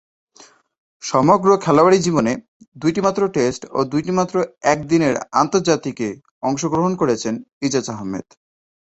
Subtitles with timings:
[1.03, 2.33] সমগ্র খেলোয়াড়ী জীবনে
[2.75, 4.35] দুইটিমাত্র টেস্ট ও দুইটিমাত্র
[4.73, 6.07] একদিনের আন্তর্জাতিকে
[6.43, 7.33] অংশগ্রহণ করেছেন
[7.61, 8.27] ইজাজ আহমেদ।